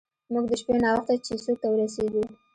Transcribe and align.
موږ 0.31 0.45
د 0.49 0.51
شپې 0.61 0.73
ناوخته 0.83 1.13
چیسوک 1.25 1.57
ته 1.63 1.67
ورسیدو. 1.69 2.21